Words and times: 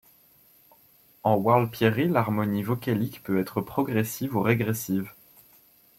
En 1.21 1.35
warlpiri, 1.37 2.07
l'harmonie 2.07 2.63
vocalique 2.63 3.21
peut 3.21 3.37
être 3.39 3.61
progressive 3.61 4.35
ou 4.35 4.41
régressive. 4.41 5.11